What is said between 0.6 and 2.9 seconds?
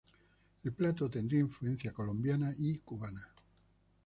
El plato tendría influencia colombiana y